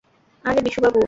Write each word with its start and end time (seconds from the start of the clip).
আরে 0.45 0.59
বিশু 0.65 0.79
বাবু। 0.81 0.99